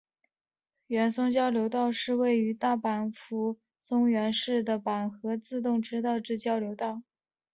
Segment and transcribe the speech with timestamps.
[0.89, 7.03] 松原交流道是位于大阪府松原市的阪和自动车道之交流道。